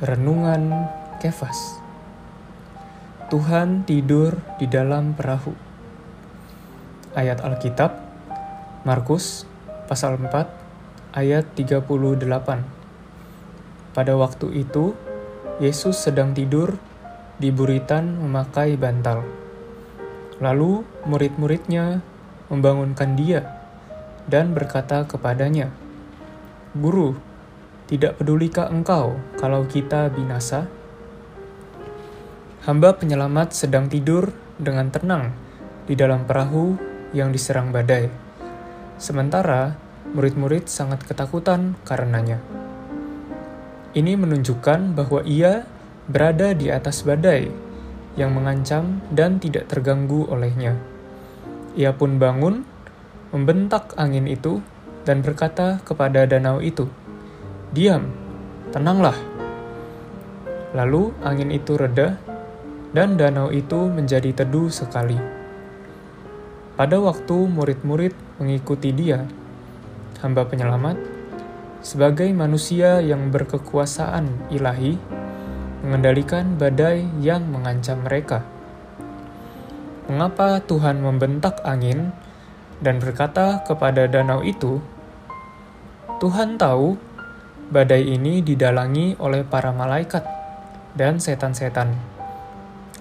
Renungan 0.00 0.88
Kefas. 1.20 1.76
Tuhan 3.28 3.84
tidur 3.84 4.40
di 4.56 4.64
dalam 4.64 5.12
perahu. 5.12 5.52
Ayat 7.12 7.44
Alkitab 7.44 8.00
Markus 8.88 9.44
pasal 9.92 10.16
4 10.16 11.12
ayat 11.12 11.52
38 11.52 11.84
Pada 13.92 14.12
waktu 14.16 14.64
itu 14.64 14.96
Yesus 15.60 16.00
sedang 16.00 16.32
tidur 16.32 16.80
di 17.36 17.52
buritan 17.52 18.24
memakai 18.24 18.80
bantal. 18.80 19.39
Lalu 20.40 20.88
murid-muridnya 21.04 22.00
membangunkan 22.48 23.12
dia 23.12 23.44
dan 24.24 24.56
berkata 24.56 25.04
kepadanya 25.04 25.68
Guru, 26.72 27.18
tidak 27.90 28.16
pedulikah 28.16 28.72
engkau 28.72 29.20
kalau 29.36 29.66
kita 29.66 30.08
binasa? 30.08 30.70
Hamba 32.64 32.94
penyelamat 32.96 33.52
sedang 33.52 33.90
tidur 33.90 34.30
dengan 34.56 34.88
tenang 34.88 35.34
di 35.84 35.98
dalam 35.98 36.24
perahu 36.24 36.78
yang 37.10 37.34
diserang 37.34 37.74
badai. 37.74 38.06
Sementara 39.02 39.74
murid-murid 40.14 40.70
sangat 40.70 41.02
ketakutan 41.02 41.74
karenanya. 41.82 42.38
Ini 43.90 44.14
menunjukkan 44.14 44.94
bahwa 44.94 45.26
ia 45.26 45.66
berada 46.06 46.54
di 46.54 46.70
atas 46.70 47.02
badai 47.02 47.69
yang 48.20 48.36
mengancam 48.36 49.00
dan 49.08 49.40
tidak 49.40 49.72
terganggu 49.72 50.28
olehnya. 50.28 50.76
Ia 51.72 51.96
pun 51.96 52.20
bangun, 52.20 52.68
membentak 53.32 53.96
angin 53.96 54.28
itu, 54.28 54.60
dan 55.08 55.24
berkata 55.24 55.80
kepada 55.80 56.28
danau 56.28 56.60
itu, 56.60 56.84
Diam, 57.72 58.12
tenanglah. 58.68 59.16
Lalu 60.76 61.16
angin 61.24 61.48
itu 61.48 61.80
reda, 61.80 62.20
dan 62.92 63.16
danau 63.16 63.48
itu 63.48 63.88
menjadi 63.88 64.44
teduh 64.44 64.68
sekali. 64.68 65.16
Pada 66.76 67.00
waktu 67.00 67.36
murid-murid 67.48 68.12
mengikuti 68.36 68.92
dia, 68.92 69.24
hamba 70.20 70.44
penyelamat, 70.44 71.00
sebagai 71.80 72.28
manusia 72.36 73.00
yang 73.00 73.32
berkekuasaan 73.32 74.52
ilahi, 74.52 75.00
mengendalikan 75.80 76.56
badai 76.60 77.08
yang 77.20 77.48
mengancam 77.48 78.04
mereka. 78.04 78.44
Mengapa 80.08 80.60
Tuhan 80.64 81.00
membentak 81.00 81.62
angin 81.62 82.12
dan 82.82 82.98
berkata 82.98 83.62
kepada 83.64 84.10
danau 84.10 84.42
itu, 84.42 84.82
"Tuhan 86.18 86.58
tahu 86.58 87.10
Badai 87.70 88.02
ini 88.02 88.42
didalangi 88.42 89.14
oleh 89.22 89.46
para 89.46 89.70
malaikat 89.70 90.26
dan 90.98 91.22
setan-setan, 91.22 91.94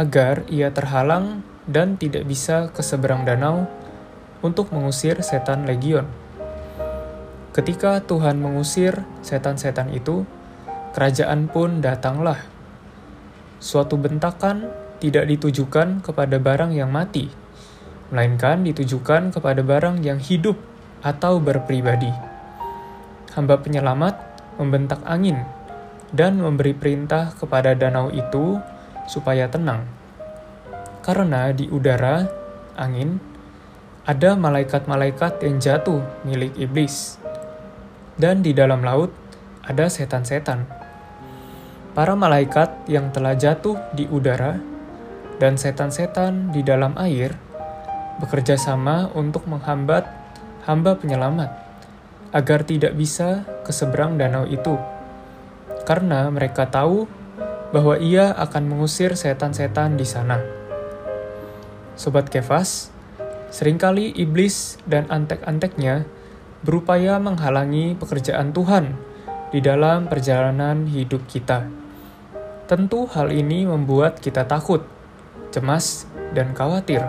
agar 0.00 0.40
ia 0.48 0.72
terhalang 0.72 1.44
dan 1.68 2.00
tidak 2.00 2.24
bisa 2.24 2.72
ke 2.72 2.80
seberang 2.80 3.28
danau 3.28 3.68
untuk 4.40 4.72
mengusir 4.72 5.20
setan 5.20 5.68
legion. 5.68 6.08
Ketika 7.52 8.00
Tuhan 8.08 8.40
mengusir 8.40 9.04
setan-setan 9.20 9.92
itu, 9.92 10.24
kerajaan 10.96 11.44
pun 11.52 11.84
datanglah. 11.84 12.40
Suatu 13.64 13.96
bentakan 13.96 14.68
tidak 15.00 15.24
ditujukan 15.24 16.04
kepada 16.04 16.36
barang 16.36 16.76
yang 16.76 16.92
mati, 16.92 17.32
melainkan 18.12 18.60
ditujukan 18.60 19.32
kepada 19.32 19.64
barang 19.64 20.04
yang 20.04 20.20
hidup 20.20 20.60
atau 21.00 21.40
berpribadi. 21.40 22.12
Hamba 23.32 23.56
penyelamat 23.56 24.20
membentak 24.60 25.00
angin 25.08 25.48
dan 26.12 26.44
memberi 26.44 26.76
perintah 26.76 27.32
kepada 27.40 27.72
danau 27.72 28.12
itu 28.12 28.60
supaya 29.08 29.48
tenang. 29.48 29.88
Karena 31.00 31.48
di 31.56 31.64
udara, 31.64 32.28
angin, 32.76 33.16
ada 34.04 34.36
malaikat-malaikat 34.36 35.40
yang 35.40 35.56
jatuh 35.56 36.04
milik 36.28 36.52
iblis. 36.60 37.16
Dan 38.20 38.44
di 38.44 38.52
dalam 38.52 38.84
laut 38.84 39.08
ada 39.64 39.88
setan-setan. 39.88 40.83
Para 41.94 42.18
malaikat 42.18 42.90
yang 42.90 43.14
telah 43.14 43.38
jatuh 43.38 43.78
di 43.94 44.10
udara 44.10 44.58
dan 45.38 45.54
setan-setan 45.54 46.50
di 46.50 46.66
dalam 46.66 46.90
air 46.98 47.38
bekerja 48.18 48.58
sama 48.58 49.14
untuk 49.14 49.46
menghambat 49.46 50.02
hamba 50.66 50.98
penyelamat 50.98 51.54
agar 52.34 52.66
tidak 52.66 52.98
bisa 52.98 53.46
ke 53.62 53.70
seberang 53.70 54.18
danau 54.18 54.42
itu, 54.42 54.74
karena 55.86 56.26
mereka 56.34 56.66
tahu 56.66 57.06
bahwa 57.70 57.94
ia 58.02 58.34
akan 58.42 58.74
mengusir 58.74 59.14
setan-setan 59.14 59.94
di 59.94 60.02
sana. 60.02 60.42
Sobat 61.94 62.26
Kefas, 62.26 62.90
sering 63.54 63.78
kali 63.78 64.10
iblis 64.18 64.82
dan 64.82 65.06
antek-anteknya 65.06 66.10
berupaya 66.66 67.22
menghalangi 67.22 67.94
pekerjaan 67.94 68.50
Tuhan 68.50 68.98
di 69.54 69.62
dalam 69.62 70.10
perjalanan 70.10 70.90
hidup 70.90 71.22
kita. 71.30 71.83
Tentu 72.64 73.04
hal 73.12 73.28
ini 73.28 73.68
membuat 73.68 74.24
kita 74.24 74.48
takut, 74.48 74.88
cemas, 75.52 76.08
dan 76.32 76.56
khawatir. 76.56 77.04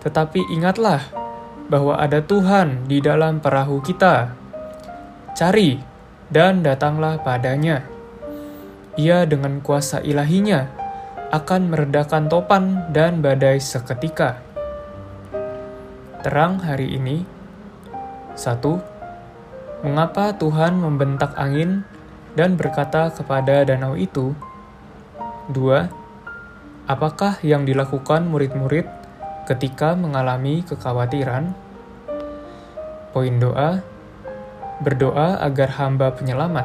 Tetapi 0.00 0.48
ingatlah 0.48 1.04
bahwa 1.68 2.00
ada 2.00 2.24
Tuhan 2.24 2.88
di 2.88 3.04
dalam 3.04 3.44
perahu 3.44 3.84
kita. 3.84 4.32
Cari 5.36 5.76
dan 6.32 6.64
datanglah 6.64 7.20
padanya. 7.20 7.84
Ia 8.96 9.28
dengan 9.28 9.60
kuasa 9.60 10.00
ilahinya 10.00 10.68
akan 11.32 11.72
meredakan 11.72 12.28
topan 12.28 12.92
dan 12.92 13.20
badai 13.20 13.60
seketika. 13.60 14.40
Terang 16.24 16.60
hari 16.60 16.96
ini. 16.96 17.24
Satu, 18.32 18.80
mengapa 19.84 20.32
Tuhan 20.40 20.80
membentak 20.80 21.36
angin 21.36 21.84
dan 22.38 22.56
berkata 22.56 23.12
kepada 23.12 23.64
danau 23.68 23.96
itu? 23.96 24.32
Dua, 25.52 25.90
apakah 26.88 27.38
yang 27.44 27.68
dilakukan 27.68 28.26
murid-murid 28.26 28.86
ketika 29.46 29.98
mengalami 29.98 30.62
kekhawatiran. 30.62 31.52
Poin 33.12 33.36
doa: 33.36 33.84
berdoa 34.80 35.42
agar 35.44 35.76
hamba 35.76 36.14
penyelamat, 36.14 36.64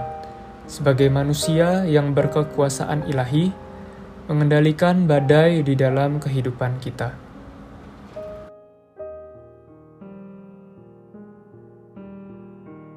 sebagai 0.69 1.11
manusia 1.11 1.83
yang 1.83 2.15
berkekuasaan 2.15 3.09
ilahi, 3.09 3.51
mengendalikan 4.31 5.09
badai 5.09 5.65
di 5.65 5.75
dalam 5.75 6.23
kehidupan 6.23 6.79
kita. 6.79 7.26